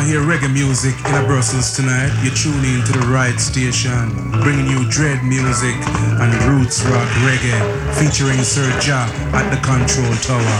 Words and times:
want 0.00 0.12
to 0.12 0.18
hear 0.18 0.26
reggae 0.26 0.52
music 0.52 0.94
in 1.08 1.14
a 1.14 1.26
Brussels 1.26 1.76
tonight, 1.76 2.10
you're 2.22 2.34
tuning 2.34 2.80
into 2.80 2.92
the 2.92 3.06
right 3.08 3.38
station, 3.38 4.08
bringing 4.40 4.66
you 4.66 4.88
dread 4.88 5.22
music 5.24 5.74
and 6.20 6.32
roots 6.44 6.82
rock 6.84 7.08
reggae, 7.26 7.60
featuring 7.96 8.38
Sir 8.42 8.64
Ja 8.80 9.04
at 9.34 9.50
the 9.50 9.60
control 9.60 10.14
tower. 10.24 10.56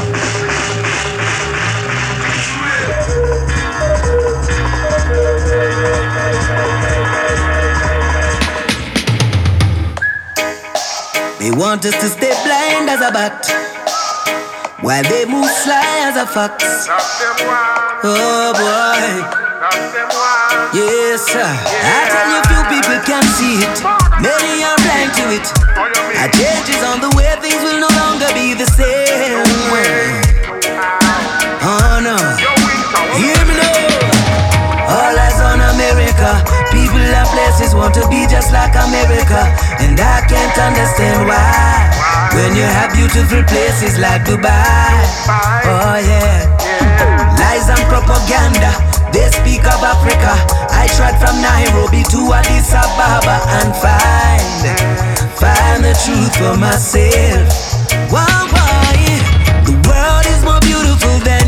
They 11.38 11.50
want 11.52 11.86
us 11.86 11.94
to 12.00 12.08
stay 12.08 12.34
blind 12.44 12.90
as 12.90 13.00
a 13.00 13.10
bat 13.10 13.46
while 14.82 15.02
they 15.04 15.24
move 15.24 15.46
sly 15.46 16.10
as 16.10 16.16
a 16.16 16.26
fox. 16.26 17.89
Oh 18.02 18.56
boy. 18.56 19.12
Yes, 20.72 21.20
sir. 21.20 21.44
I 21.44 22.08
tell 22.08 22.32
you, 22.32 22.40
few 22.48 22.62
people 22.72 22.96
can 23.04 23.20
see 23.36 23.60
it. 23.60 23.76
Many 24.24 24.64
are 24.64 24.80
blind 24.80 25.12
to 25.20 25.24
it. 25.36 25.44
A 26.16 26.32
change 26.32 26.72
is 26.72 26.80
on 26.80 27.04
the 27.04 27.12
way, 27.12 27.28
things 27.44 27.60
will 27.60 27.76
no 27.76 27.92
longer 27.92 28.32
be 28.32 28.56
the 28.56 28.64
same. 28.64 29.44
Oh 31.60 32.00
no. 32.00 32.16
Hear 33.20 33.36
me 33.44 33.54
now. 33.60 34.88
All 34.88 35.12
eyes 35.20 35.36
on 35.44 35.60
America. 35.60 36.40
People 36.72 37.04
and 37.04 37.28
places 37.36 37.74
want 37.74 37.92
to 38.00 38.08
be 38.08 38.24
just 38.32 38.48
like 38.50 38.72
America. 38.80 39.44
And 39.76 40.00
I 40.00 40.24
can't 40.24 40.56
understand 40.56 41.28
why. 41.28 41.99
When 42.34 42.54
you 42.56 42.62
have 42.64 42.92
beautiful 42.94 43.42
places 43.44 43.98
like 43.98 44.22
Dubai. 44.24 45.02
Oh 45.66 45.98
yeah. 45.98 46.46
Lies 47.38 47.68
and 47.68 47.84
propaganda. 47.90 48.70
They 49.12 49.26
speak 49.30 49.66
of 49.66 49.82
Africa. 49.82 50.32
I 50.70 50.86
tried 50.96 51.18
from 51.18 51.36
Nairobi 51.42 52.02
to 52.14 52.20
Addis 52.32 52.70
Ababa 52.72 53.36
and 53.58 53.70
find, 53.82 54.62
find 55.34 55.80
the 55.84 55.94
truth 56.04 56.34
for 56.38 56.56
myself. 56.56 57.50
Why? 58.10 58.28
The 59.66 59.74
world 59.86 60.24
is 60.30 60.40
more 60.46 60.60
beautiful 60.62 61.18
than 61.26 61.39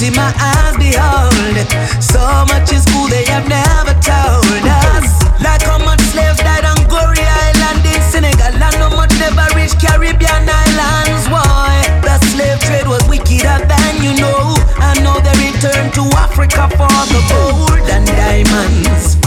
beauty 0.00 0.16
my 0.16 0.32
eyes 0.40 0.76
behold. 0.76 1.56
So 2.02 2.20
much 2.48 2.72
is 2.72 2.84
cool 2.86 3.08
they 3.08 3.24
have 3.24 3.46
never 3.48 3.92
told 4.00 4.64
us. 4.64 5.08
Like 5.42 5.62
how 5.62 5.78
much 5.78 6.00
slaves 6.00 6.38
died 6.38 6.64
on 6.64 6.76
Goree 6.88 7.20
Island 7.20 7.84
in 7.84 8.00
Senegal. 8.10 8.54
And 8.54 8.74
how 8.80 8.94
much 8.96 9.12
never 9.18 9.46
reached 9.54 9.80
Caribbean 9.80 10.48
islands. 10.48 11.28
Why? 11.28 11.84
The 12.02 12.18
slave 12.32 12.60
trade 12.60 12.88
was 12.88 13.06
wickeder 13.08 13.60
than 13.66 14.02
you 14.02 14.12
know. 14.20 14.56
I 14.80 14.96
know 15.02 15.20
they 15.20 15.36
returned 15.52 15.92
to 15.94 16.04
Africa 16.16 16.68
for 16.70 16.96
the 17.12 17.20
gold 17.28 17.88
and 17.90 18.06
diamonds. 18.06 19.19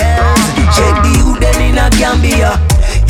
Former. 0.00 0.72
Check 0.74 0.94
the 1.04 1.10
youth 1.18 1.42
in 1.44 1.78
a 1.78 1.86
Gambia. 2.00 2.56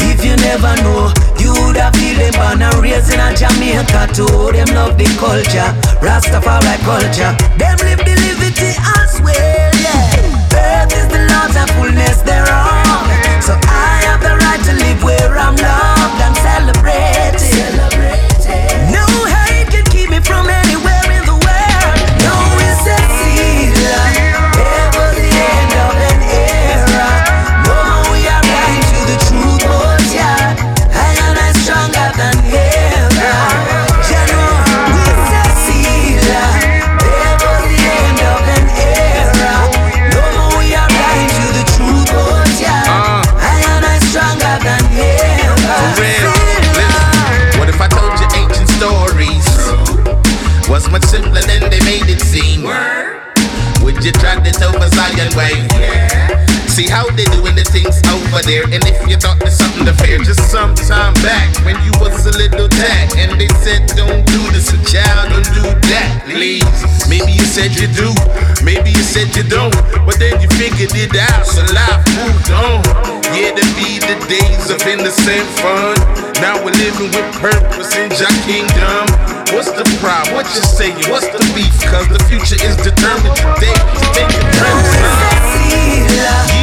If 0.02 0.24
you 0.24 0.34
never 0.36 0.74
know, 0.82 1.12
you 1.38 1.52
would 1.64 1.76
have 1.76 1.94
feel 1.96 2.16
them 2.18 2.34
born 2.36 2.62
and 2.62 2.76
raised 2.82 3.12
in 3.12 3.20
a 3.20 3.30
Jamaica 3.36 4.12
too. 4.12 4.26
Them 4.52 4.68
love 4.74 4.96
the 4.98 5.08
culture, 5.20 5.70
Rastafari 6.04 6.76
culture. 6.84 7.32
Them 7.56 7.76
live 7.86 8.02
the 8.04 8.14
liberty 8.26 8.72
as 9.00 9.20
well, 9.22 9.72
yeah. 9.80 10.50
Earth 10.52 10.92
is 10.92 11.08
the 11.08 11.20
Lord's 11.30 11.56
and 11.56 11.70
fullness 11.76 12.20
thereof. 12.22 13.06
So 13.44 13.54
I 13.64 14.02
have 14.08 14.20
the 14.20 14.34
right 14.36 14.62
to 14.68 14.72
live 14.84 15.02
where 15.02 15.36
I'm 15.38 15.56
loved 15.56 16.20
and 16.20 16.36
celebrated. 16.36 17.99
See 56.80 56.88
how 56.88 57.04
they 57.12 57.28
doing 57.36 57.60
the 57.60 57.66
things 57.68 58.00
over 58.08 58.40
there, 58.40 58.64
and 58.64 58.80
if 58.88 58.96
you 59.04 59.20
thought 59.20 59.36
there's 59.36 59.60
something 59.60 59.84
to 59.84 59.92
fear, 60.00 60.16
just 60.24 60.48
some 60.48 60.72
time 60.72 61.12
back 61.20 61.52
when 61.60 61.76
you 61.84 61.92
was 62.00 62.24
a 62.24 62.32
little 62.32 62.72
tad, 62.72 63.12
and 63.20 63.36
they 63.36 63.52
said 63.60 63.84
don't 63.92 64.24
do 64.24 64.40
this, 64.48 64.72
a 64.72 64.80
child, 64.88 65.28
don't 65.28 65.44
do 65.52 65.60
that, 65.92 66.24
please. 66.24 66.64
Maybe 67.04 67.36
you 67.36 67.44
said 67.44 67.76
you 67.76 67.84
do, 67.92 68.08
maybe 68.64 68.96
you 68.96 69.04
said 69.04 69.28
you 69.36 69.44
don't, 69.44 69.76
but 70.08 70.16
then 70.16 70.40
you 70.40 70.48
figured 70.56 70.96
it 70.96 71.12
out, 71.20 71.44
so 71.44 71.60
life 71.76 72.00
moved 72.16 72.48
on. 72.48 72.80
Yeah, 73.36 73.52
to 73.52 73.66
be 73.76 74.00
the 74.00 74.16
days 74.24 74.72
of 74.72 74.80
innocent 74.88 75.44
fun. 75.60 76.00
Now 76.40 76.64
we're 76.64 76.72
living 76.80 77.12
with 77.12 77.28
purpose 77.44 77.92
in 78.00 78.08
Jah 78.08 78.32
kingdom. 78.48 79.04
What's 79.52 79.68
the 79.68 79.84
problem? 80.00 80.32
What 80.32 80.48
you 80.56 80.64
saying? 80.64 80.96
What's 81.12 81.28
the 81.28 81.44
beef? 81.52 81.76
Cause 81.92 82.08
the 82.08 82.24
future 82.24 82.56
is 82.56 82.72
determined 82.80 83.36
today. 83.36 83.76
Take 84.16 84.32
it 84.32 84.48
premise, 84.56 86.59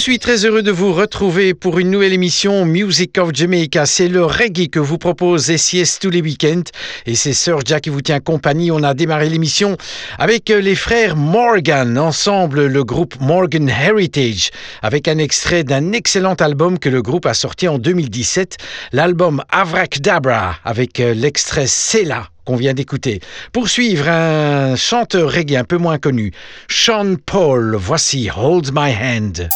suis 0.00 0.18
très 0.18 0.46
heureux 0.46 0.62
de 0.62 0.70
vous 0.70 0.94
retrouver 0.94 1.52
pour 1.52 1.78
une 1.78 1.90
nouvelle 1.90 2.14
émission 2.14 2.64
Music 2.64 3.18
of 3.18 3.34
Jamaica. 3.34 3.84
C'est 3.84 4.08
le 4.08 4.24
reggae 4.24 4.70
que 4.70 4.78
vous 4.78 4.96
propose 4.96 5.54
SIS 5.54 5.98
tous 6.00 6.08
les 6.08 6.22
week-ends. 6.22 6.62
Et 7.04 7.14
c'est 7.14 7.34
Sir 7.34 7.58
Jack 7.66 7.82
qui 7.82 7.90
vous 7.90 8.00
tient 8.00 8.18
compagnie. 8.18 8.70
On 8.70 8.82
a 8.82 8.94
démarré 8.94 9.28
l'émission 9.28 9.76
avec 10.18 10.48
les 10.48 10.74
frères 10.74 11.16
Morgan, 11.16 11.98
ensemble 11.98 12.64
le 12.64 12.82
groupe 12.82 13.20
Morgan 13.20 13.68
Heritage, 13.68 14.50
avec 14.80 15.06
un 15.06 15.18
extrait 15.18 15.64
d'un 15.64 15.92
excellent 15.92 16.34
album 16.34 16.78
que 16.78 16.88
le 16.88 17.02
groupe 17.02 17.26
a 17.26 17.34
sorti 17.34 17.68
en 17.68 17.76
2017, 17.76 18.56
l'album 18.92 19.42
Dabra, 20.00 20.56
avec 20.64 20.96
l'extrait 20.96 21.66
Sela 21.66 22.28
qu'on 22.46 22.56
vient 22.56 22.72
d'écouter. 22.72 23.20
Pour 23.52 23.68
suivre, 23.68 24.08
un 24.08 24.76
chanteur 24.76 25.30
reggae 25.30 25.56
un 25.56 25.64
peu 25.64 25.76
moins 25.76 25.98
connu, 25.98 26.32
Sean 26.68 27.16
Paul. 27.26 27.76
Voici 27.76 28.30
Hold 28.34 28.70
My 28.72 28.94
Hand. 28.94 29.50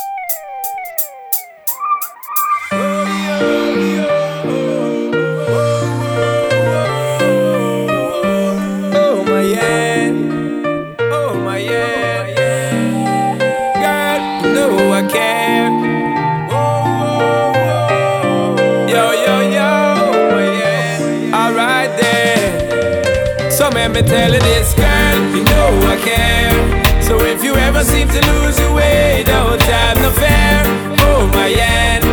Me 23.94 24.02
tell 24.02 24.32
you 24.32 24.40
this, 24.40 24.74
girl, 24.74 25.36
you 25.36 25.44
know 25.44 25.70
I 25.86 25.96
care. 26.02 27.00
So 27.00 27.20
if 27.20 27.44
you 27.44 27.54
ever 27.54 27.84
seem 27.84 28.08
to 28.08 28.20
lose 28.32 28.58
your 28.58 28.74
way, 28.74 29.22
don't 29.24 29.62
have 29.62 29.96
no 29.98 30.10
fear. 30.10 30.96
Hold 30.98 31.30
my 31.32 31.48
hand, 31.48 32.03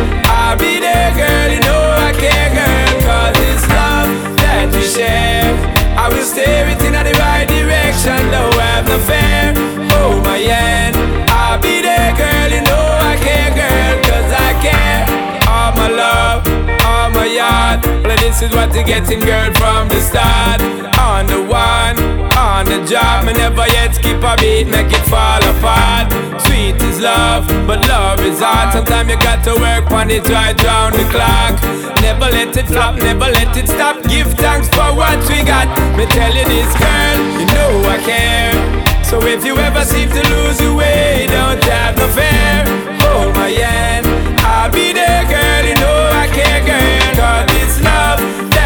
this 18.42 18.50
is 18.50 18.56
what 18.56 18.74
you're 18.74 18.82
getting, 18.82 19.20
girl, 19.20 19.54
from 19.54 19.88
the 19.88 20.00
start 20.00 20.60
on 20.98 21.26
the 21.26 21.38
one, 21.46 21.94
on 22.34 22.64
the 22.66 22.82
job. 22.90 23.24
Me 23.24 23.32
never 23.32 23.66
yet 23.70 23.94
skip 23.94 24.18
a 24.18 24.34
beat, 24.36 24.66
make 24.66 24.90
it 24.90 25.06
fall 25.06 25.38
apart. 25.38 26.10
Sweet 26.42 26.74
is 26.82 26.98
love, 26.98 27.46
but 27.68 27.86
love 27.86 28.18
is 28.20 28.40
hard. 28.40 28.72
Sometimes 28.72 29.10
you 29.10 29.18
got 29.18 29.44
to 29.44 29.54
work 29.54 29.90
on 29.92 30.10
it 30.10 30.28
right 30.28 30.58
round 30.64 30.94
the 30.94 31.06
clock. 31.14 31.54
Never 32.02 32.26
let 32.34 32.56
it 32.56 32.66
flop, 32.66 32.96
never 32.96 33.30
let 33.30 33.56
it 33.56 33.68
stop. 33.68 34.02
Give 34.10 34.26
thanks 34.34 34.68
for 34.74 34.90
what 34.90 35.18
we 35.30 35.44
got. 35.46 35.70
Me 35.96 36.04
tell 36.06 36.34
you 36.34 36.44
this, 36.44 36.72
girl, 36.82 37.18
you 37.38 37.46
know 37.46 37.70
I 37.94 37.98
care. 38.02 39.04
So 39.04 39.22
if 39.22 39.44
you 39.44 39.56
ever 39.56 39.84
seem 39.84 40.08
to 40.10 40.22
lose 40.34 40.60
your 40.60 40.74
way, 40.74 41.28
don't 41.30 41.62
have 41.62 41.96
no 41.96 42.08
fear. 42.08 42.66
Hold 43.06 43.34
my 43.36 43.50
hand, 43.50 44.06
I'll 44.42 44.72
be 44.72 44.92
there, 44.92 45.22
girl. 45.30 45.62
You 45.62 45.76
know 45.76 46.10
I 46.10 46.26
care, 46.26 46.66
girl. 46.66 46.82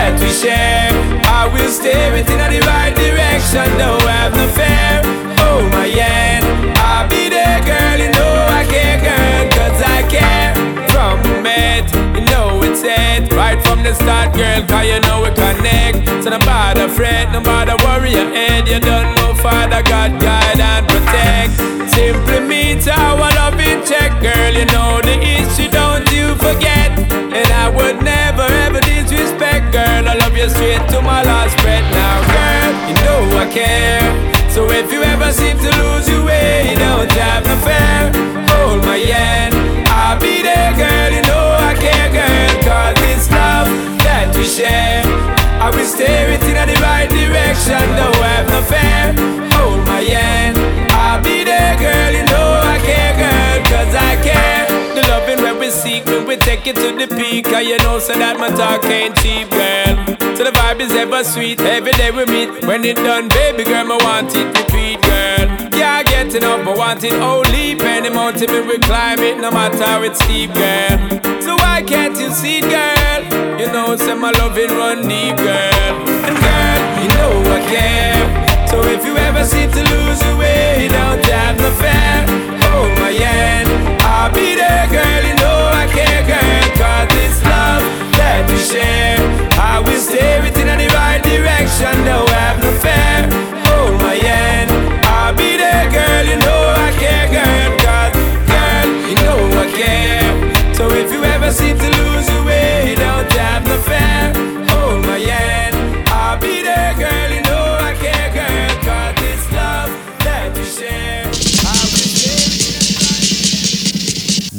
That 0.07 0.23
we 0.23 0.31
share. 0.31 0.95
I 1.27 1.51
will 1.51 1.67
steer 1.67 2.15
it 2.15 2.31
in 2.31 2.39
the 2.39 2.63
right 2.63 2.95
direction. 2.95 3.67
Don't 3.75 4.07
have 4.07 4.31
no 4.39 4.47
fear. 4.55 5.03
Oh 5.43 5.67
my 5.75 5.91
hand, 5.91 6.47
I'll 6.79 7.11
be 7.11 7.27
there, 7.27 7.59
girl. 7.67 7.99
You 7.99 8.15
know 8.15 8.31
I 8.47 8.63
care, 8.71 9.03
girl, 9.03 9.43
cause 9.51 9.83
I 9.83 10.07
care. 10.07 10.55
From 10.95 11.19
the 11.27 11.43
met, 11.43 11.91
you 12.15 12.23
know 12.31 12.63
it's 12.63 12.87
it. 12.87 13.35
Right 13.35 13.59
from 13.67 13.83
the 13.83 13.99
start, 13.99 14.31
girl, 14.31 14.63
cause 14.71 14.87
you 14.87 15.03
know 15.11 15.27
we 15.27 15.35
connect. 15.35 16.07
So 16.23 16.31
no 16.31 16.39
bother 16.39 16.87
fret, 16.87 17.35
no 17.35 17.43
bother 17.43 17.75
worry 17.83 18.15
your 18.15 18.31
head. 18.31 18.71
You 18.71 18.79
don't 18.79 19.11
know 19.19 19.35
Father 19.35 19.83
God, 19.83 20.23
guide 20.23 20.63
and 20.63 20.87
protect. 20.87 21.51
Simply 21.91 22.47
meet 22.47 22.87
our 22.87 23.27
love 23.43 23.59
in 23.59 23.83
check, 23.83 24.15
girl. 24.23 24.55
You 24.55 24.71
know 24.71 25.03
the 25.03 25.19
issue, 25.19 25.67
don't 25.67 26.07
you 26.15 26.39
forget. 26.39 26.95
And 27.11 27.51
I 27.59 27.67
would 27.75 28.07
never 28.07 28.47
ever 28.71 28.86
disrespect, 29.27 29.73
girl. 29.73 30.09
I 30.09 30.15
love 30.15 30.37
you 30.37 30.49
straight 30.49 30.83
to 30.91 31.03
my 31.03 31.23
last 31.23 31.57
breath 31.59 31.87
now, 31.93 32.17
girl. 32.31 32.73
You 32.89 32.95
know 33.05 33.39
I 33.39 33.47
care. 33.51 34.51
So 34.51 34.71
if 34.71 34.93
you 34.93 35.03
ever 35.03 35.33
seem 35.33 35.57
to 35.59 35.71
lose 35.83 36.09
your 36.09 36.25
way, 36.25 36.75
don't 36.79 37.11
have 37.13 37.45
no 37.45 37.57
fear. 37.67 38.13
Hold 38.51 38.85
my 38.85 38.97
hand, 38.97 39.55
I'll 39.89 40.19
be 40.19 40.43
there, 40.43 40.73
girl. 40.77 41.11
You 41.13 41.23
know 41.23 41.47
I 41.61 41.75
care, 41.75 42.09
girl. 42.13 42.63
Cause 42.63 42.97
this 43.03 43.31
love 43.31 43.69
that 44.07 44.35
we 44.37 44.45
share, 44.45 45.03
I 45.61 45.71
will 45.71 45.85
steer 45.85 46.31
it 46.31 46.43
in 46.43 46.57
the 46.71 46.79
right 46.81 47.11
direction. 47.11 47.83
Don't 47.99 48.17
have 48.23 48.49
no 48.49 48.61
fear. 48.63 49.13
Hold 49.57 49.87
my 49.87 50.01
hand, 50.01 50.57
I'll 50.93 51.23
be 51.23 51.45
there, 51.45 51.56
take 56.37 56.67
it 56.67 56.77
to 56.77 56.93
the 56.93 57.07
peak. 57.17 57.45
Cause 57.47 57.67
you 57.67 57.79
know, 57.79 57.99
so 57.99 58.13
that 58.15 58.39
my 58.39 58.49
talk 58.51 58.85
ain't 58.85 59.17
cheap, 59.17 59.51
girl. 59.51 60.17
So 60.37 60.45
the 60.45 60.51
vibe 60.53 60.81
is 60.81 60.93
ever 60.93 61.25
sweet, 61.25 61.61
every 61.61 61.93
day 61.93 62.11
we 62.11 62.25
meet. 62.27 62.65
When 62.65 62.85
it 62.85 62.97
done, 62.97 63.29
baby 63.29 63.65
girl, 63.65 63.93
I 63.93 63.97
want 64.05 64.35
it 64.37 64.47
repeat, 64.59 65.01
girl. 65.03 65.79
Yeah, 65.79 66.03
getting 66.03 66.45
up, 66.45 66.67
I 66.67 66.75
want 66.77 67.05
it 67.05 67.15
only. 67.15 67.79
Any 67.81 68.11
mountain 68.11 68.51
we 68.53 68.61
will 68.61 68.81
climb 68.81 69.21
it, 69.21 69.39
no 69.39 69.51
matter 69.51 69.85
how 69.85 70.03
it's 70.03 70.23
steep, 70.23 70.53
girl. 70.53 71.41
So 71.41 71.57
why 71.57 71.83
can't 71.87 72.19
you 72.19 72.31
see, 72.31 72.61
girl? 72.61 73.59
You 73.59 73.73
know, 73.73 73.97
say 73.97 74.15
my 74.15 74.31
loving 74.33 74.69
run 74.71 75.09
deep, 75.09 75.37
girl. 75.37 75.95
And 76.29 76.37
girl, 76.37 77.03
you 77.03 77.09
know 77.17 77.53
I 77.53 77.61
care. 77.71 78.46
So 78.77 78.83
if 78.89 79.07
you 79.07 79.17
ever 79.17 79.43
seem 79.43 79.71
to 79.71 79.83
lose 79.89 80.21
your 80.23 80.37
way, 80.37 80.89
don't 80.91 81.25
have 81.25 81.57
no 81.57 81.71
fear. 81.81 82.17
Hold 82.69 82.93
my 83.01 83.09
hand. 83.09 83.69
I'll 84.03 84.31
be 84.31 84.55
there, 84.55 84.87
girl. 84.93 85.23
You 85.29 85.35
know 85.41 85.59
I 85.73 85.89
care, 85.89 86.21
girl. 86.29 86.65
Cause 86.77 87.09
this 87.17 87.41
love 87.43 87.81
that 88.21 88.45
we 88.51 88.59
share, 88.61 89.17
I 89.57 89.81
will 89.81 89.99
steer 89.99 90.45
it 90.45 90.59
in 90.61 90.69
the 90.77 90.89
right 90.93 91.23
direction. 91.25 92.05
No, 92.05 92.27
have 92.37 92.61
no 92.61 92.71
fear. 92.85 93.25
Hold 93.65 93.97
my 94.03 94.17
hand. 94.17 94.69
I'll 95.07 95.35
be 95.35 95.57
there, 95.57 95.89
girl. 95.91 96.25
You 96.29 96.37
know 96.45 96.76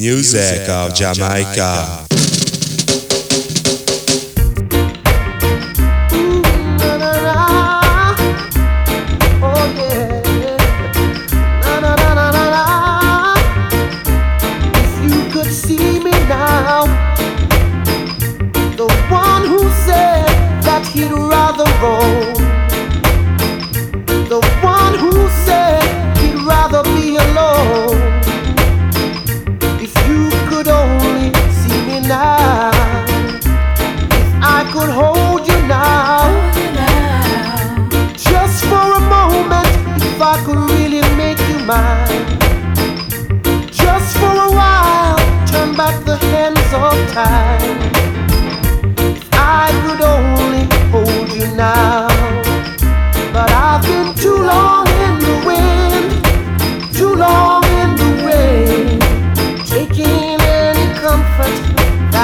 Music 0.07 0.69
of 0.69 0.93
Jamaica. 0.95 2.16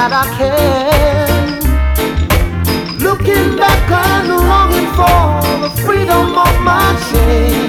that 0.04 0.12
I 0.12 0.26
can. 0.38 1.64
Looking 3.00 3.56
back 3.56 3.90
and 3.90 4.28
longing 4.28 4.90
for 4.98 5.60
the 5.64 5.70
freedom 5.82 6.38
of 6.38 6.54
my 6.62 6.88
chains. 7.10 7.62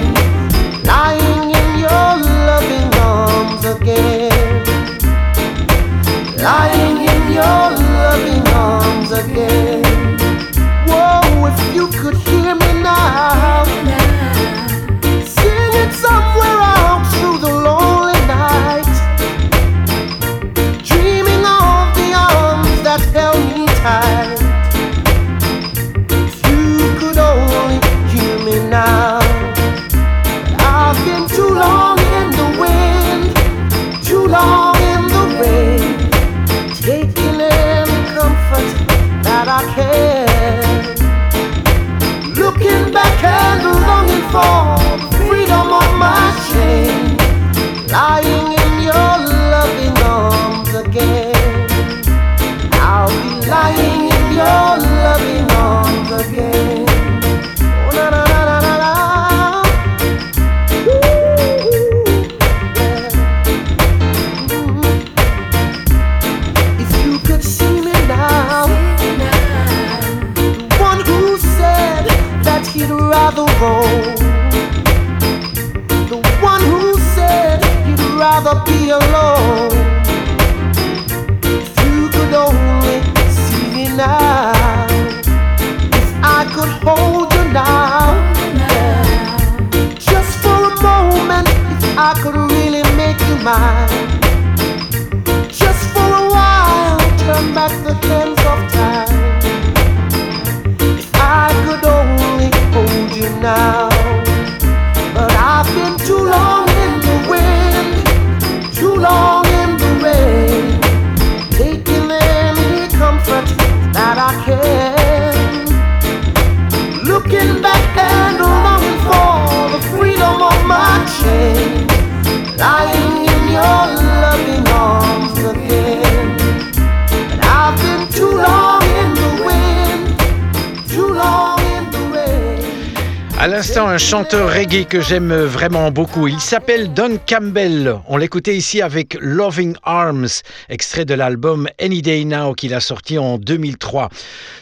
Un 133.77 133.97
chanteur 133.97 134.53
reggae 134.53 134.85
que 134.85 135.01
j'aime 135.01 135.33
vraiment 135.33 135.91
beaucoup. 135.91 136.27
Il 136.27 136.39
s'appelle 136.39 136.93
Don 136.93 137.19
Campbell. 137.27 137.99
On 138.07 138.15
l'écoutait 138.15 138.55
ici 138.55 138.81
avec 138.81 139.17
Loving 139.19 139.75
Arms, 139.83 140.27
extrait 140.69 141.03
de 141.03 141.13
l'album 141.13 141.67
Any 141.81 142.01
Day 142.01 142.23
Now 142.23 142.53
qu'il 142.53 142.73
a 142.73 142.79
sorti 142.79 143.17
en 143.17 143.37
2003. 143.37 144.09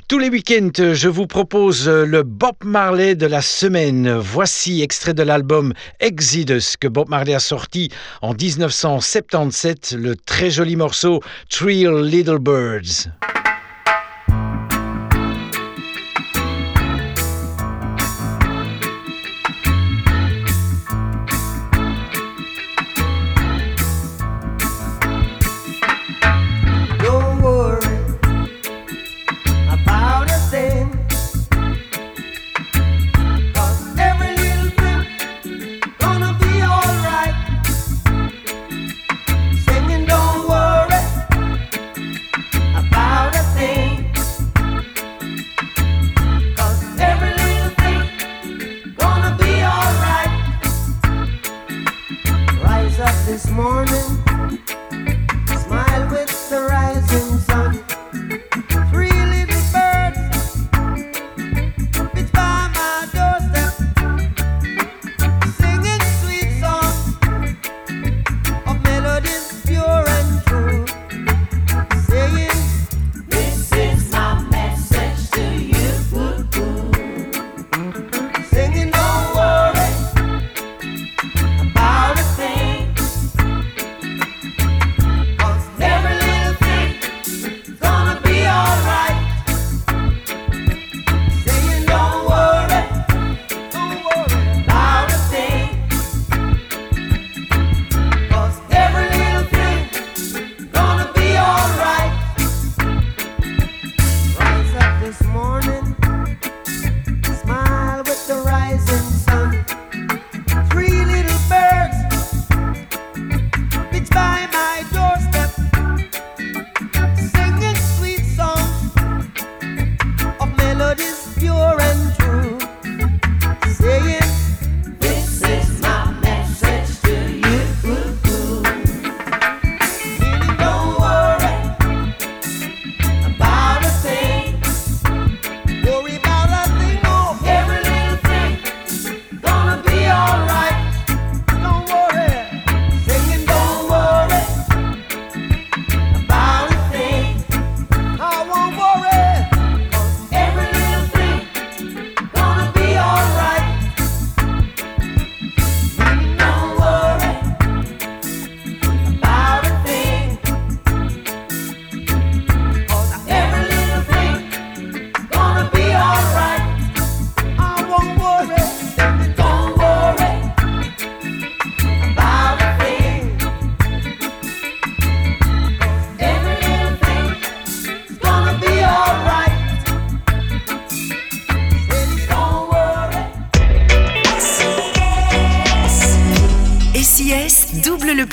Tous 0.07 0.17
les 0.17 0.29
week-ends, 0.29 0.93
je 0.93 1.07
vous 1.09 1.27
propose 1.27 1.87
le 1.87 2.23
Bob 2.23 2.55
Marley 2.63 3.13
de 3.13 3.27
la 3.27 3.41
semaine. 3.41 4.17
Voici 4.17 4.81
extrait 4.81 5.13
de 5.13 5.23
l'album 5.23 5.73
Exodus 5.99 6.75
que 6.79 6.87
Bob 6.87 7.09
Marley 7.09 7.35
a 7.35 7.39
sorti 7.39 7.89
en 8.21 8.33
1977, 8.33 9.95
le 9.97 10.15
très 10.15 10.49
joli 10.49 10.75
morceau 10.75 11.21
Three 11.49 11.85
Little 12.03 12.39
Birds. 12.39 13.09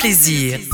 Plaisir. 0.00 0.70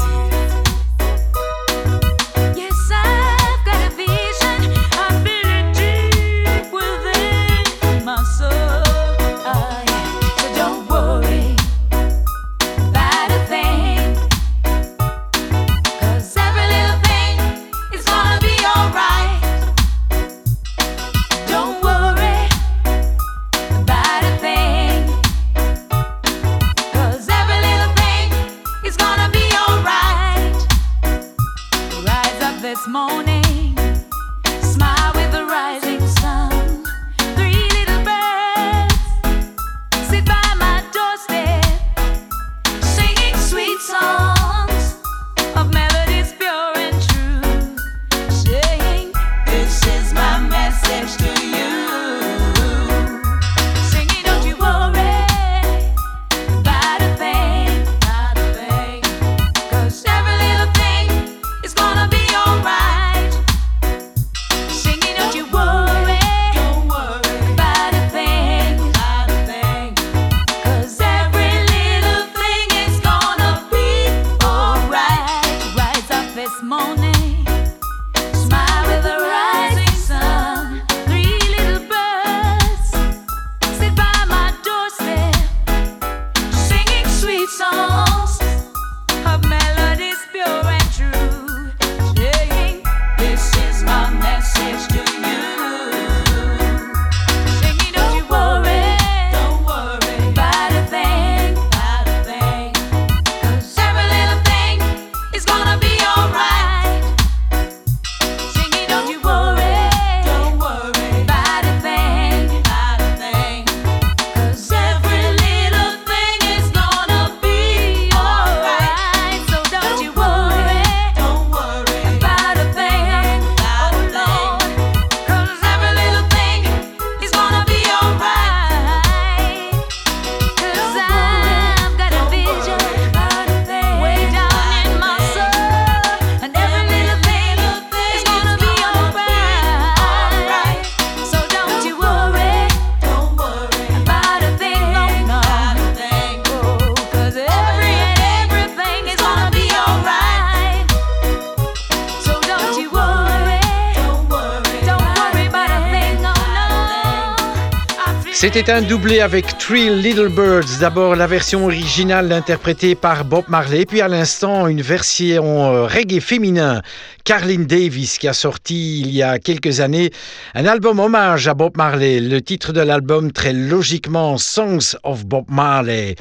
C'était 158.57 158.73
un 158.73 158.81
doublé 158.81 159.21
avec 159.21 159.59
Three 159.59 159.91
Little 159.91 160.31
Birds. 160.31 160.79
D'abord 160.81 161.15
la 161.15 161.27
version 161.27 161.67
originale 161.67 162.33
interprétée 162.33 162.95
par 162.95 163.27
Bob 163.27 163.45
Marley, 163.49 163.85
puis 163.85 164.01
à 164.01 164.09
l'instant 164.09 164.67
une 164.67 164.81
version 164.81 165.75
euh, 165.75 165.85
reggae 165.85 166.21
féminin, 166.21 166.81
Carlin 167.25 167.65
Davis, 167.69 168.17
qui 168.17 168.27
a 168.27 168.33
sorti 168.33 169.01
il 169.01 169.11
y 169.11 169.23
a 169.23 169.39
quelques 169.39 169.81
années 169.81 170.11
un 170.55 170.65
album 170.65 171.01
hommage 171.01 171.49
à 171.49 171.53
Bob 171.53 171.77
Marley. 171.77 172.19
Le 172.19 172.41
titre 172.41 172.73
de 172.73 172.81
l'album 172.81 173.31
très 173.31 173.53
logiquement 173.53 174.39
Songs 174.39 174.97
of 175.03 175.27
Bob 175.27 175.45
Marley. 175.51 176.15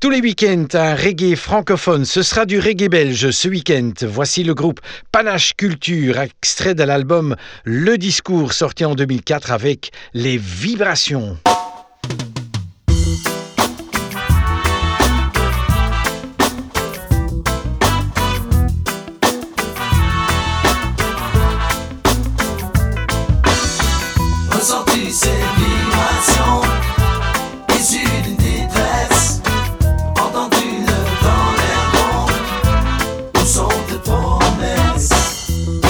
Tous 0.00 0.08
les 0.08 0.22
week-ends, 0.22 0.68
un 0.72 0.94
reggae 0.94 1.36
francophone. 1.36 2.06
Ce 2.06 2.22
sera 2.22 2.46
du 2.46 2.60
reggae 2.60 2.88
belge 2.88 3.30
ce 3.30 3.46
week-end. 3.46 3.92
Voici 4.08 4.42
le 4.42 4.54
groupe 4.54 4.80
Panache 5.12 5.52
Culture, 5.54 6.18
extrait 6.18 6.74
de 6.74 6.82
l'album 6.82 7.36
Le 7.64 7.98
Discours, 7.98 8.54
sorti 8.54 8.86
en 8.86 8.94
2004 8.94 9.52
avec 9.52 9.90
les 10.14 10.38
vibrations. 10.38 11.36
Ressentis 24.50 25.12
ces 25.12 25.28
vibrations, 25.58 26.62
ils 27.68 27.96
ont 27.96 28.28
une 28.28 28.36
détresse. 28.36 29.42
Entends-tu 30.18 30.68
le 30.80 30.98
dans 31.22 31.52
les 31.60 31.82
bon? 31.92 33.40
Où 33.40 33.44
sont 33.44 33.68
tes 33.88 33.98
promesses? 33.98 35.10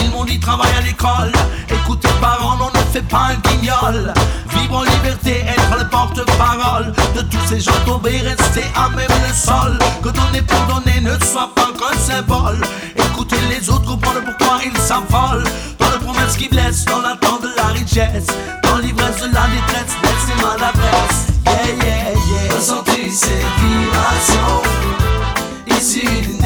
Ils 0.02 0.10
m'ont 0.10 0.24
dit 0.24 0.40
travaille 0.40 0.74
à 0.76 0.80
l'école. 0.80 1.32
Écoute 1.70 2.00
tes 2.00 2.08
parents, 2.20 2.58
on 2.60 2.70
ne 2.76 2.84
fait 2.92 3.02
pas 3.02 3.30
un 3.30 3.36
guignol. 3.48 4.12
Vivre 4.48 4.76
en 4.78 4.82
liberté 4.82 5.44
le 5.84 5.90
porte-parole 5.90 6.92
de 7.14 7.22
tous 7.22 7.46
ces 7.48 7.60
gens 7.60 7.72
tombés, 7.86 8.18
restés 8.18 8.66
à 8.74 8.88
même 8.90 9.06
le 9.26 9.34
sol. 9.34 9.78
Que 10.02 10.08
donner 10.08 10.42
pour 10.42 10.60
donner 10.74 11.00
ne 11.00 11.12
soit 11.24 11.50
pas 11.54 11.70
qu'un 11.78 11.98
symbole. 11.98 12.60
Écoutez 12.96 13.36
les 13.50 13.68
autres, 13.70 13.86
comprendre 13.86 14.20
pourquoi 14.24 14.58
ils 14.64 14.76
s'affolent. 14.78 15.44
Dans 15.78 15.90
le 15.90 15.98
promesse 15.98 16.36
qui 16.36 16.48
blesse, 16.48 16.84
dans 16.84 17.00
l'attente 17.00 17.42
de 17.42 17.50
la 17.56 17.68
richesse. 17.68 18.26
Dans 18.62 18.78
l'ivresse 18.78 19.16
de 19.16 19.34
la 19.34 19.46
détresse, 19.48 19.94
laissez 20.02 20.42
maladresse. 20.42 21.26
Yeah, 21.46 21.86
yeah, 21.86 22.12
yeah. 22.12 22.54
Ressenti 22.54 23.10
ces 23.10 23.44
vibrations, 23.60 24.62
issues 25.68 26.43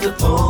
the 0.00 0.12
boy. 0.12 0.49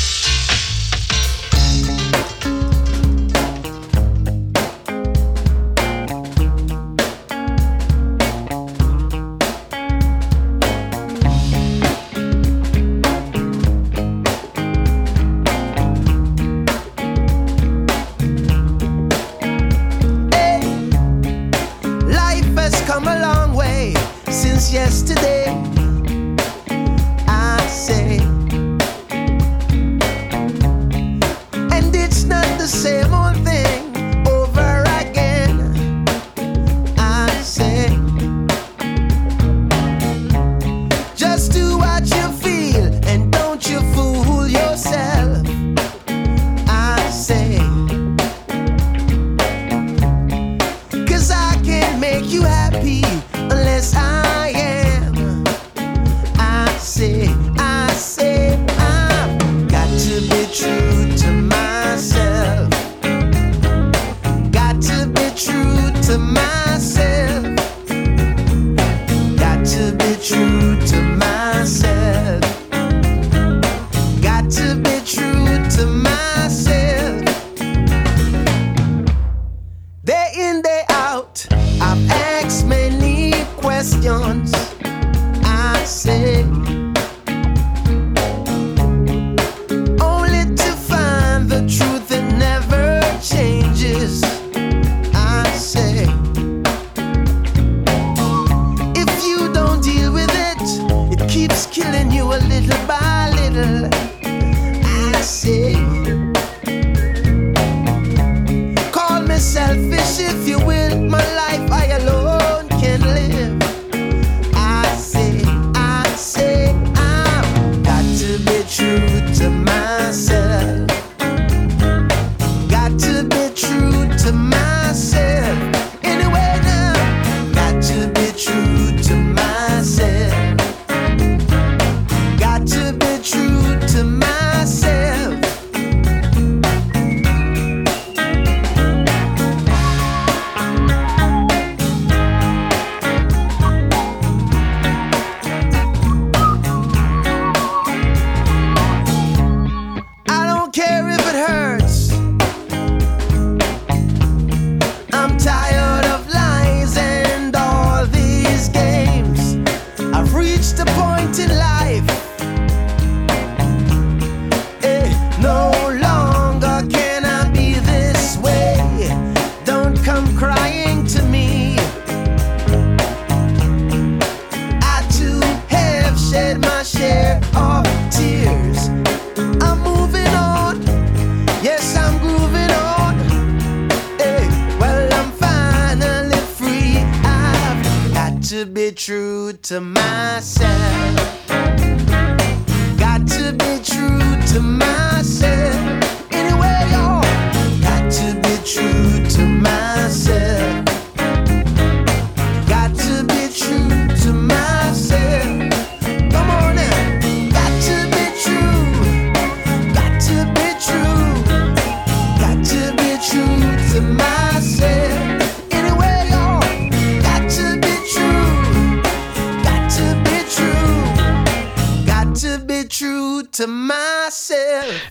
the 194.61 194.67
man 194.67 194.90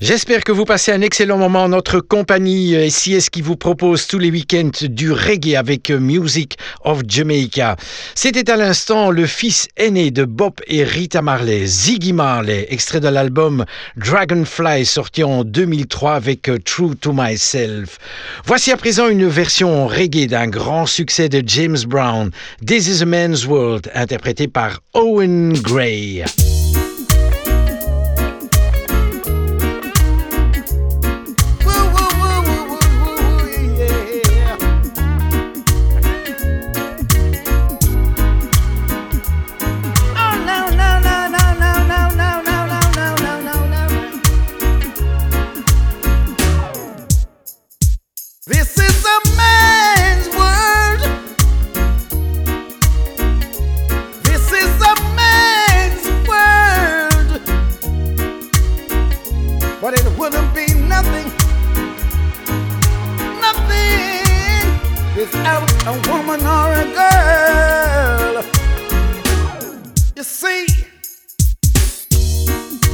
J'espère 0.00 0.44
que 0.44 0.52
vous 0.52 0.64
passez 0.64 0.92
un 0.92 1.02
excellent 1.02 1.36
moment 1.36 1.64
en 1.64 1.68
notre 1.68 2.00
compagnie 2.00 2.74
euh, 2.74 2.88
SIS 2.88 3.28
qui 3.28 3.42
vous 3.42 3.56
propose 3.56 4.06
tous 4.06 4.18
les 4.18 4.30
week-ends 4.30 4.70
du 4.88 5.12
reggae 5.12 5.56
avec 5.56 5.90
euh, 5.90 6.00
Music 6.00 6.56
of 6.84 7.02
Jamaica. 7.06 7.76
C'était 8.14 8.50
à 8.50 8.56
l'instant 8.56 9.10
le 9.10 9.26
fils 9.26 9.68
aîné 9.76 10.10
de 10.10 10.24
Bob 10.24 10.54
et 10.68 10.84
Rita 10.84 11.20
Marley, 11.20 11.66
Ziggy 11.66 12.14
Marley, 12.14 12.66
extrait 12.70 13.00
de 13.00 13.08
l'album 13.08 13.66
Dragonfly 13.98 14.86
sorti 14.86 15.22
en 15.22 15.44
2003 15.44 16.14
avec 16.14 16.48
euh, 16.48 16.56
True 16.64 16.96
to 16.96 17.12
Myself. 17.12 17.98
Voici 18.46 18.72
à 18.72 18.78
présent 18.78 19.06
une 19.06 19.28
version 19.28 19.86
reggae 19.86 20.26
d'un 20.26 20.48
grand 20.48 20.86
succès 20.86 21.28
de 21.28 21.42
James 21.46 21.84
Brown, 21.86 22.30
This 22.66 22.88
is 22.88 23.02
a 23.02 23.06
Man's 23.06 23.44
World, 23.44 23.90
interprété 23.94 24.48
par 24.48 24.80
Owen 24.94 25.52
Gray. 25.60 26.24
Without 65.20 65.70
a 65.86 65.92
woman 66.08 66.40
or 66.40 66.72
a 66.72 66.86
girl. 66.94 68.42
You 70.16 70.22
see, 70.22 70.66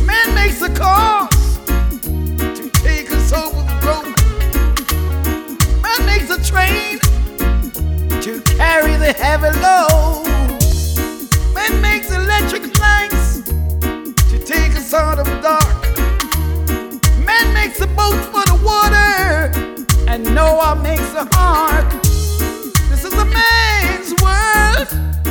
man 0.05 0.35
makes 0.35 0.61
a 0.61 0.69
cause 0.75 1.59
to 2.59 2.69
take 2.83 3.13
us 3.13 3.33
over 3.33 3.63
the 3.71 3.77
road. 3.87 4.17
Man 5.85 6.01
makes 6.05 6.29
a 6.29 6.43
train 6.43 6.99
to 8.23 8.41
carry 8.57 8.97
the 8.97 9.13
heavy 9.13 9.53
load. 9.61 10.27
Man 11.55 11.81
makes 11.81 12.11
electric 12.11 12.77
lights 12.81 13.43
to 14.31 14.39
take 14.45 14.75
us 14.75 14.93
out 14.93 15.21
of 15.21 15.27
the 15.27 15.41
dark. 15.41 15.81
Man 17.25 17.55
makes 17.55 17.81
a 17.81 17.87
boat 17.87 18.19
for 18.33 18.43
the 18.51 18.59
water, 18.65 19.53
and 20.09 20.25
Noah 20.35 20.75
makes 20.75 21.15
a 21.15 21.29
ark. 21.33 21.87
A 23.19 23.25
man's 23.25 24.13
world. 24.23 25.26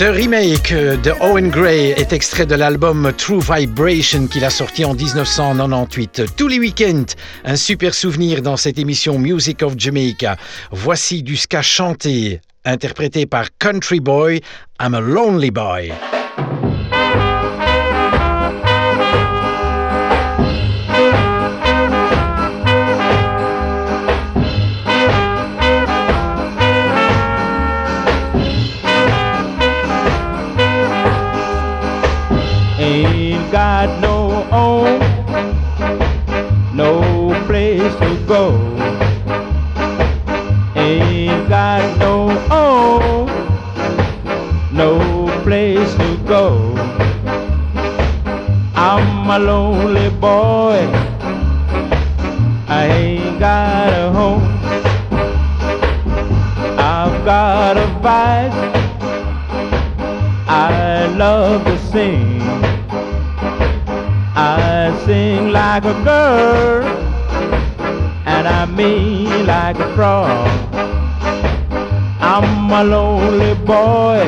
Ce 0.00 0.06
remake 0.06 0.72
de 0.72 1.12
Owen 1.20 1.50
Gray 1.50 1.90
est 1.90 2.14
extrait 2.14 2.46
de 2.46 2.54
l'album 2.54 3.12
True 3.18 3.42
Vibration 3.42 4.28
qu'il 4.28 4.46
a 4.46 4.48
sorti 4.48 4.82
en 4.82 4.94
1998. 4.94 6.22
Tous 6.38 6.48
les 6.48 6.58
week-ends, 6.58 7.04
un 7.44 7.56
super 7.56 7.92
souvenir 7.92 8.40
dans 8.40 8.56
cette 8.56 8.78
émission 8.78 9.18
Music 9.18 9.62
of 9.62 9.74
Jamaica. 9.76 10.38
Voici 10.70 11.22
du 11.22 11.36
ska 11.36 11.60
chanté, 11.60 12.40
interprété 12.64 13.26
par 13.26 13.48
Country 13.58 14.00
Boy, 14.00 14.40
I'm 14.80 14.94
a 14.94 15.00
Lonely 15.00 15.50
Boy. 15.50 15.92
Boy. 50.10 50.90
I 52.66 52.86
ain't 52.86 53.38
got 53.38 53.92
a 53.92 54.10
home. 54.10 54.42
I've 56.76 57.24
got 57.24 57.76
a 57.76 57.86
vice. 58.02 58.52
I 60.48 61.06
love 61.16 61.64
to 61.64 61.78
sing. 61.78 62.42
I 64.34 65.00
sing 65.06 65.52
like 65.52 65.84
a 65.84 65.94
girl, 66.02 66.82
and 68.26 68.48
I 68.48 68.66
mean 68.66 69.46
like 69.46 69.78
a 69.78 69.94
frog. 69.94 70.48
I'm 72.20 72.72
a 72.72 72.82
lonely 72.82 73.54
boy. 73.64 74.22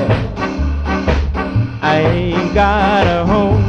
I 1.82 1.98
ain't 2.06 2.54
got 2.54 3.06
a 3.08 3.26
home. 3.26 3.61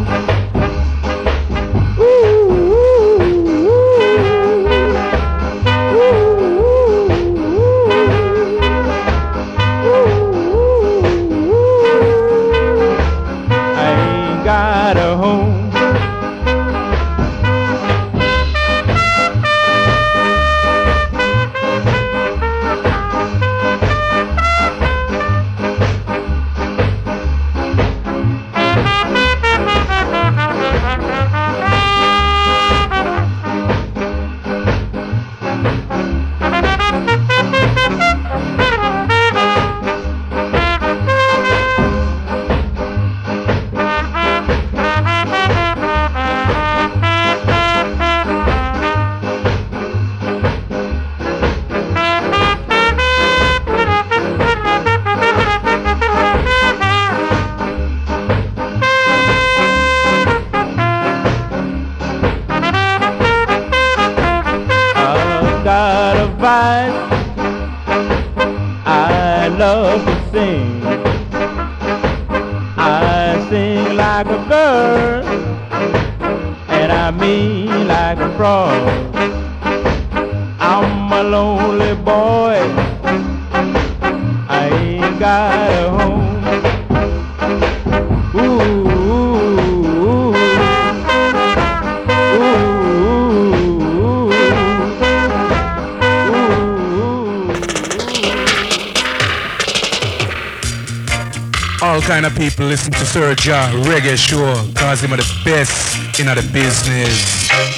Sir 103.13 103.35
Ja 103.45 103.69
Reggae 103.83 104.17
Show, 104.17 104.55
cause 104.73 105.03
him 105.03 105.13
are 105.13 105.17
the 105.17 105.41
best 105.45 106.19
in 106.19 106.25
the 106.25 106.41
business. 106.51 107.72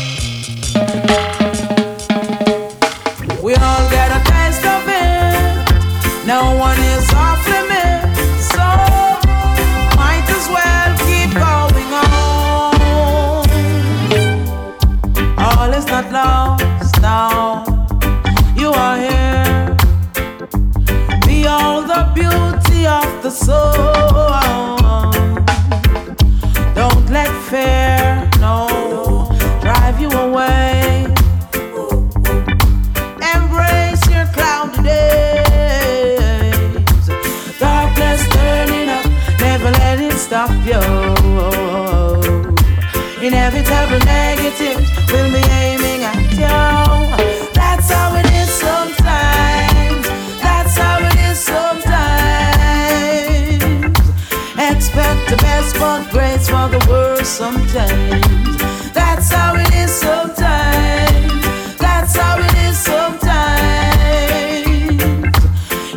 Sometimes. 57.46 58.58
That's 58.92 59.30
how 59.32 59.54
it 59.56 59.72
is 59.76 59.92
sometimes. 59.92 61.78
That's 61.78 62.16
how 62.18 62.40
it 62.48 62.56
is 62.68 62.78
sometimes. 62.92 64.26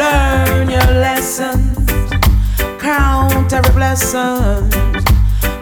Learn 0.00 0.70
your 0.76 0.90
lessons, 1.06 1.90
count 2.80 3.52
every 3.52 3.74
blessing. 3.74 4.70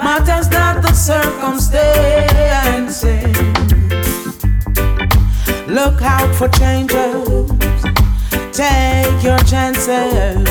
Matters 0.04 0.48
not 0.50 0.82
the 0.82 0.92
circumstances. 0.92 1.78
Look 5.66 6.00
out 6.02 6.32
for 6.36 6.48
changes 6.60 7.57
Take 8.58 9.22
your 9.22 9.38
chances. 9.44 10.42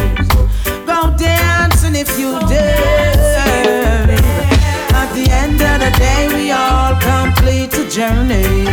Go 0.86 1.13
dancing 1.17 1.93
if 1.93 2.17
you 2.17 2.39
dare. 2.48 4.08
At 4.96 5.12
the 5.13 5.28
end 5.30 5.60
of 5.60 5.82
the 5.82 5.91
day, 6.00 6.30
we 6.34 6.52
all 6.54 6.96
complete 7.02 7.72
the 7.72 7.84
journey. 7.91 8.63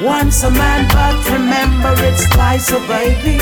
Once 0.00 0.44
a 0.44 0.50
man, 0.52 0.86
but 0.92 1.28
remember 1.32 1.92
it's 2.06 2.24
twice 2.30 2.70
a 2.70 2.78
baby. 2.86 3.38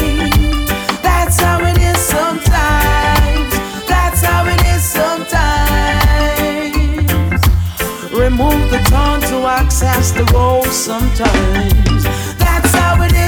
That's 1.02 1.38
how 1.38 1.60
it 1.60 1.76
is 1.76 1.98
sometimes. 1.98 3.52
That's 3.86 4.22
how 4.22 4.46
it 4.46 4.62
is 4.74 4.82
sometimes. 4.82 5.52
Remove 8.10 8.70
the 8.70 8.78
tongue 8.88 9.20
to 9.20 9.46
access 9.46 10.12
the 10.12 10.24
road 10.32 10.64
sometimes. 10.64 12.31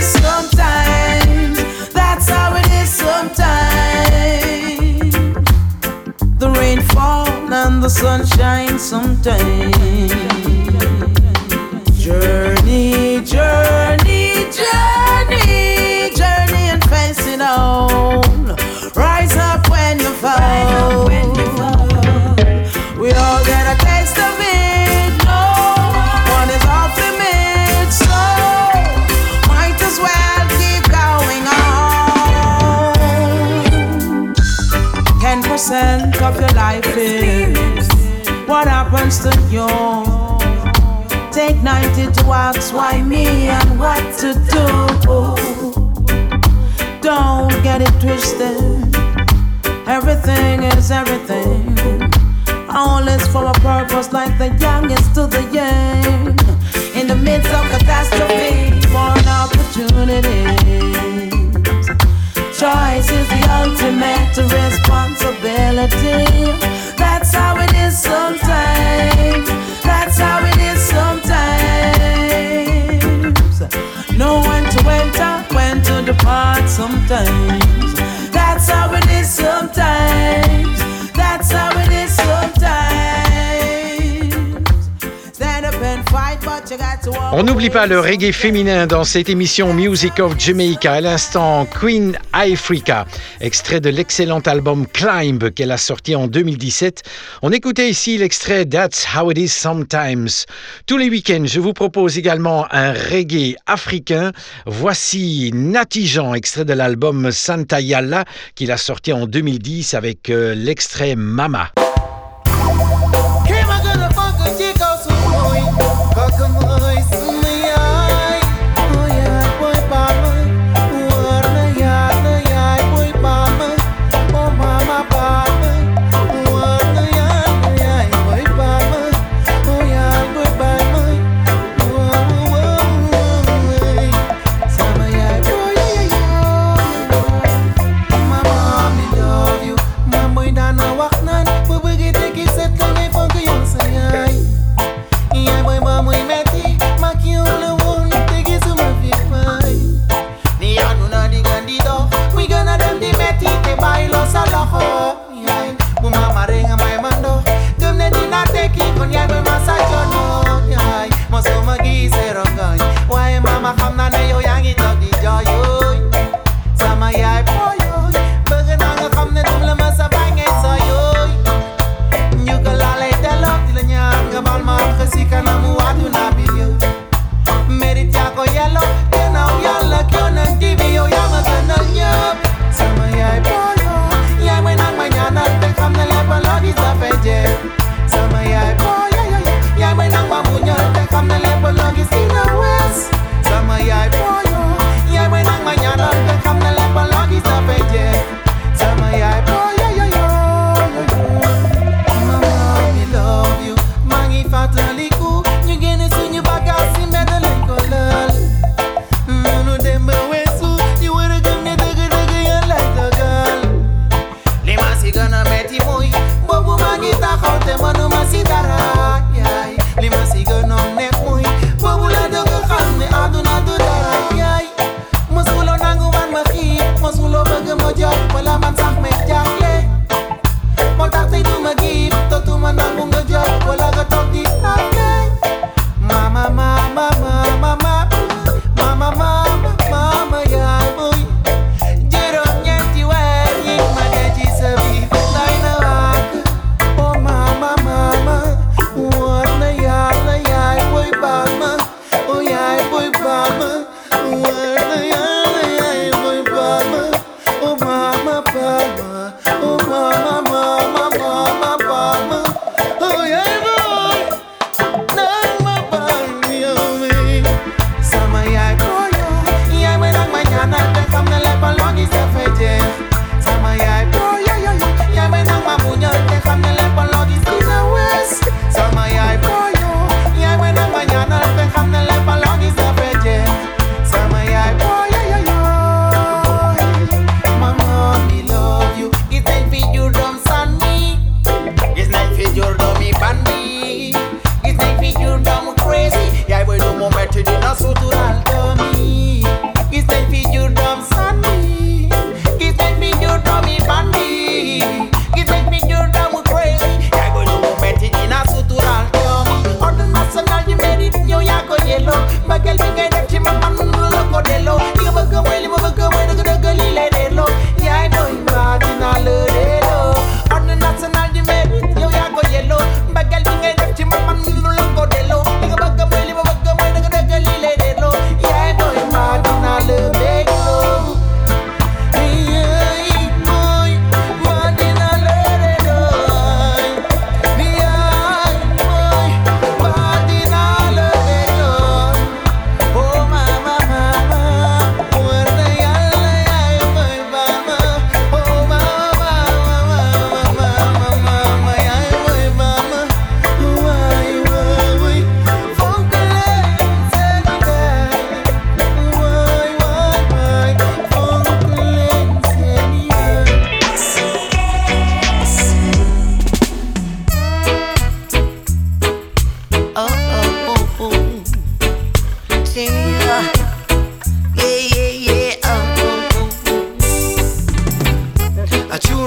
Sometimes. 0.03 1.59
That's 1.93 2.29
how 2.29 2.57
it 2.57 2.71
is 2.83 2.91
sometimes. 2.91 3.55
The 6.39 6.51
rain 6.59 6.81
falls 6.83 7.29
and 7.53 7.83
the 7.83 7.89
sun 7.89 8.27
shines 8.27 8.83
sometimes. 8.83 10.44
Take 41.33 41.57
ninety 41.63 42.13
to 42.13 42.25
ask 42.27 42.75
why 42.75 43.01
me 43.01 43.49
and 43.49 43.79
what 43.81 44.03
to 44.19 44.35
do. 44.53 44.67
Don't 47.01 47.49
get 47.63 47.81
it 47.81 47.89
twisted. 48.01 48.95
Everything 49.89 50.65
is 50.65 50.91
everything. 50.91 51.75
All 52.69 53.09
is 53.09 53.27
for 53.29 53.47
a 53.47 53.55
purpose, 53.55 54.13
like 54.13 54.37
the 54.37 54.49
youngest 54.61 55.15
to 55.15 55.27
the 55.27 55.41
young. 55.53 56.39
In 56.95 57.07
the 57.09 57.17
midst 57.17 57.51
of 57.55 57.67
catastrophe, 57.71 58.79
born 58.93 59.27
opportunities. 59.27 61.89
Choice 62.61 63.09
is 63.11 63.27
the 63.33 63.49
ultimate 63.63 64.37
responsibility. 64.53 66.74
That's 67.25 67.37
how 67.37 67.57
it 67.57 67.73
is 67.73 67.99
sometimes. 67.99 69.49
That's 69.83 70.19
how 70.19 70.45
it 70.45 70.59
is 70.61 70.79
sometimes. 70.79 71.29
Know 74.19 74.43
when 74.43 74.65
to 74.73 74.85
to 76.05 76.13
sometimes. 76.69 77.64
On 87.33 87.43
n'oublie 87.43 87.71
pas 87.71 87.87
le 87.87 88.01
reggae 88.01 88.33
féminin 88.33 88.87
dans 88.87 89.05
cette 89.05 89.29
émission 89.29 89.73
Music 89.75 90.19
of 90.21 90.39
Jamaica. 90.39 90.95
À 90.95 91.01
l'instant, 91.01 91.67
Queen 91.67 92.17
Africa, 92.33 93.07
extrait 93.41 93.81
de 93.81 93.91
l'excellent 93.91 94.41
album 94.41 94.87
Climb 94.87 95.51
qu'elle 95.51 95.73
a 95.73 95.77
sorti 95.77 96.15
en 96.15 96.27
2017. 96.27 97.03
On 97.43 97.53
écoutait 97.53 97.91
ici 97.91 98.19
l'extrait 98.19 98.65
That's 98.65 99.07
How 99.15 99.31
It 99.31 99.39
Is 99.39 99.49
Sometimes. 99.49 100.47
Tous 100.87 100.97
les 100.97 101.09
week-ends, 101.09 101.45
je 101.47 101.61
vous 101.61 101.73
propose 101.73 102.19
également 102.19 102.67
un 102.71 102.93
reggae 102.93 103.57
africain. 103.67 104.33
Voici 104.67 105.51
Natijan, 105.55 106.35
extrait 106.35 106.65
de 106.65 106.73
l'album 106.73 107.31
Santa 107.31 107.81
Yalla 107.81 108.25
qu'il 108.55 108.73
a 108.73 108.77
sorti 108.77 109.13
en 109.13 109.27
2010 109.27 109.95
avec 109.95 110.31
euh, 110.31 110.55
l'extrait 110.55 111.15
Mama. 111.17 111.71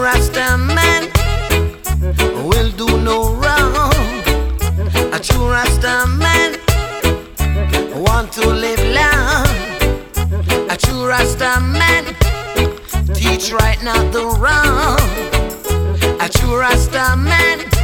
Rasta 0.01 0.57
man 0.57 1.09
will 2.47 2.71
do 2.71 2.87
no 3.01 3.33
wrong. 3.33 3.93
A 5.13 5.19
true 5.19 5.49
Rasta 5.49 6.05
man 6.07 6.59
want 7.95 8.31
to 8.33 8.47
live 8.47 8.83
long. 8.99 9.47
A 10.69 10.77
true 10.77 11.07
Rasta 11.07 11.59
man 11.61 12.03
teach 13.13 13.51
right, 13.51 13.81
not 13.83 14.11
the 14.11 14.25
wrong. 14.39 14.99
A 16.19 16.29
true 16.29 16.59
Rasta 16.59 17.15
man 17.15 17.76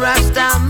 Rasta 0.00 0.67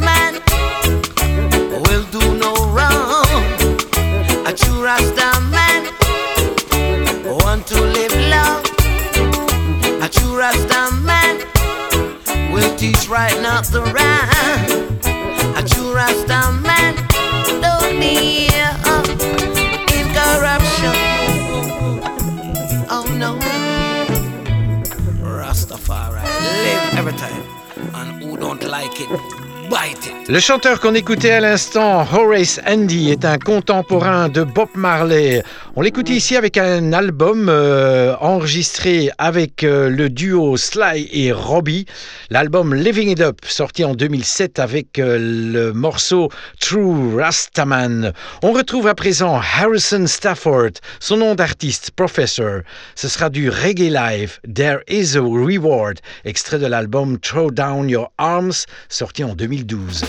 Le 30.30 30.40
chanteur 30.40 30.78
qu'on 30.78 30.92
écoutait 30.92 31.30
à 31.30 31.40
l'instant, 31.40 32.06
Horace 32.12 32.60
Andy, 32.68 33.10
est 33.10 33.24
un 33.24 33.38
contemporain 33.38 34.28
de 34.28 34.42
Bob 34.42 34.68
Marley. 34.74 35.42
On 35.76 35.82
l'écoute 35.82 36.08
ici 36.08 36.34
avec 36.34 36.56
un 36.56 36.92
album 36.92 37.48
euh, 37.48 38.16
enregistré 38.20 39.10
avec 39.18 39.62
euh, 39.62 39.90
le 39.90 40.08
duo 40.08 40.56
Sly 40.56 41.08
et 41.12 41.30
Robbie. 41.30 41.84
L'album 42.30 42.74
Living 42.74 43.10
It 43.10 43.20
Up, 43.20 43.40
sorti 43.46 43.84
en 43.84 43.94
2007 43.94 44.58
avec 44.58 44.98
euh, 44.98 45.18
le 45.18 45.72
morceau 45.72 46.30
True 46.58 47.16
Rastaman. 47.20 48.12
On 48.42 48.52
retrouve 48.52 48.86
à 48.86 48.94
présent 48.94 49.40
Harrison 49.60 50.06
Stafford, 50.06 50.70
son 51.00 51.18
nom 51.18 51.34
d'artiste, 51.34 51.90
Professor. 51.92 52.62
Ce 52.94 53.08
sera 53.08 53.28
du 53.28 53.50
Reggae 53.50 53.90
Live, 53.90 54.40
There 54.52 54.80
Is 54.88 55.16
a 55.16 55.20
Reward, 55.20 55.98
extrait 56.24 56.58
de 56.58 56.66
l'album 56.66 57.18
Throw 57.18 57.50
Down 57.50 57.88
Your 57.88 58.10
Arms, 58.18 58.64
sorti 58.88 59.22
en 59.22 59.34
2012. 59.34 60.04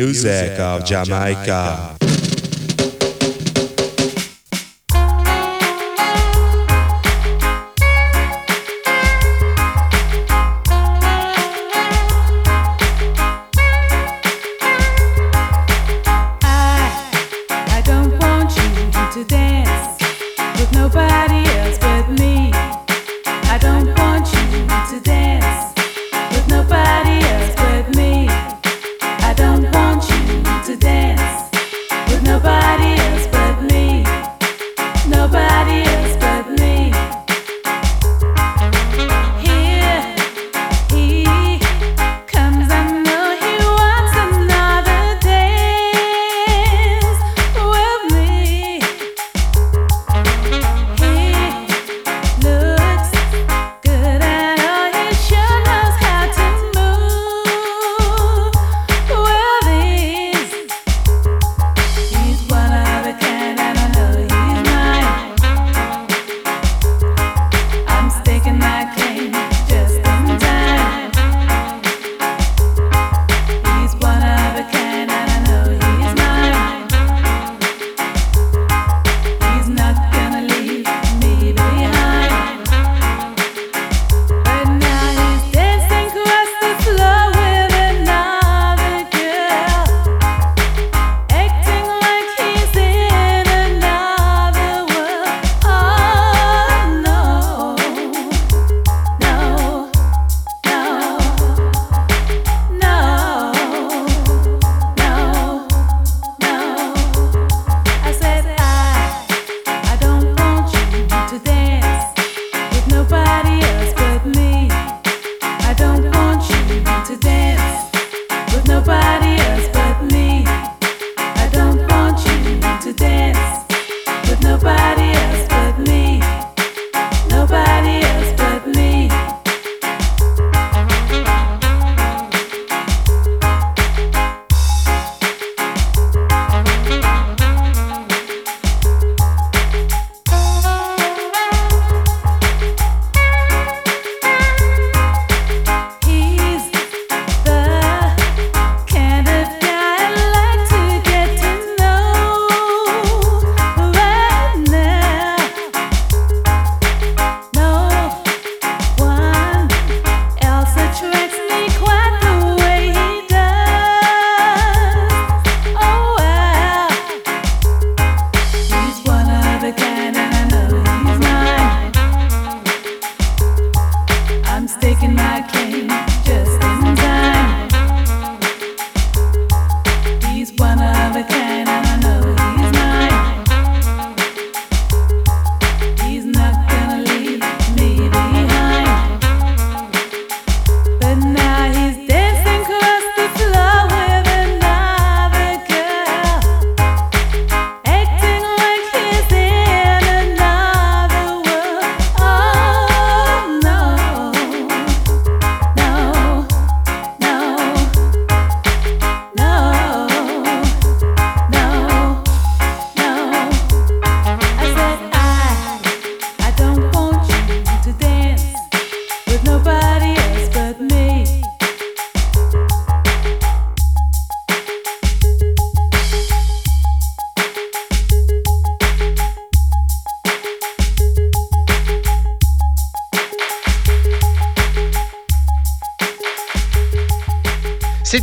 Music 0.00 0.58
of 0.58 0.82
Jamaica. 0.86 1.99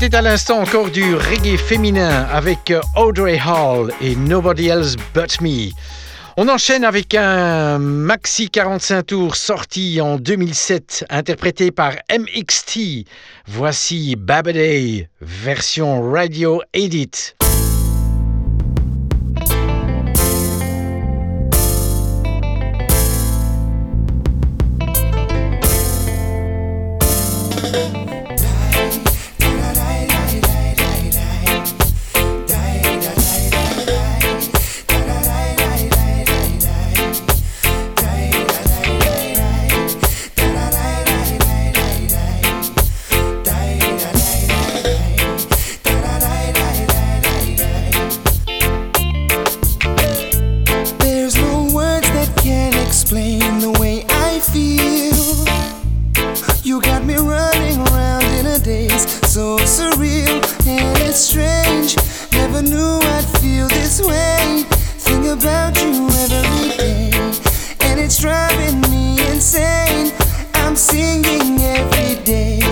C'était 0.07 0.19
à 0.19 0.21
l'instant 0.21 0.61
encore 0.61 0.89
du 0.89 1.15
reggae 1.15 1.57
féminin 1.57 2.25
avec 2.31 2.71
Audrey 2.95 3.37
Hall 3.45 3.91
et 3.99 4.15
Nobody 4.15 4.69
Else 4.69 4.95
But 5.13 5.41
Me. 5.41 5.71
On 6.37 6.47
enchaîne 6.47 6.85
avec 6.85 7.13
un 7.13 7.77
maxi 7.77 8.49
45 8.49 9.03
tours 9.03 9.35
sorti 9.35 9.99
en 9.99 10.15
2007, 10.15 11.07
interprété 11.09 11.71
par 11.71 11.91
MXT. 12.09 13.05
Voici 13.47 14.15
Babaday, 14.15 15.09
version 15.19 16.09
radio 16.09 16.61
edit. 16.71 17.35
knew 62.69 62.99
I'd 63.01 63.25
feel 63.39 63.67
this 63.67 64.01
way. 64.01 64.63
Think 64.99 65.25
about 65.25 65.75
you 65.81 66.07
every 66.23 66.77
day, 66.77 67.11
and 67.81 67.99
it's 67.99 68.19
driving 68.19 68.81
me 68.91 69.19
insane. 69.31 70.11
I'm 70.53 70.75
singing 70.75 71.61
every 71.61 72.23
day. 72.23 72.66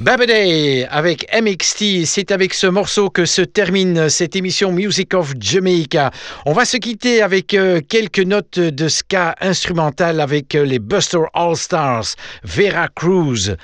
Babadey 0.00 0.86
avec 0.88 1.26
MXT, 1.38 2.06
c'est 2.06 2.32
avec 2.32 2.54
ce 2.54 2.66
morceau 2.66 3.10
que 3.10 3.26
se 3.26 3.42
termine 3.42 4.08
cette 4.08 4.34
émission 4.34 4.72
Music 4.72 5.12
of 5.12 5.34
Jamaica. 5.38 6.10
On 6.46 6.54
va 6.54 6.64
se 6.64 6.78
quitter 6.78 7.20
avec 7.20 7.52
euh, 7.52 7.82
quelques 7.86 8.20
notes 8.20 8.58
de 8.58 8.88
ska 8.88 9.34
instrumental 9.42 10.22
avec 10.22 10.54
euh, 10.54 10.64
les 10.64 10.78
Buster 10.78 11.20
All 11.34 11.54
Stars, 11.54 12.14
Vera 12.44 12.88
Cruz. 12.88 13.56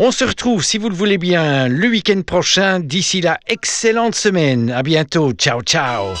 On 0.00 0.10
se 0.10 0.24
retrouve, 0.24 0.64
si 0.64 0.76
vous 0.76 0.88
le 0.88 0.96
voulez 0.96 1.18
bien, 1.18 1.68
le 1.68 1.86
week-end 1.86 2.22
prochain. 2.22 2.80
D'ici 2.80 3.20
là, 3.20 3.38
excellente 3.46 4.16
semaine. 4.16 4.72
À 4.72 4.82
bientôt. 4.82 5.32
Ciao, 5.34 5.62
ciao. 5.62 6.14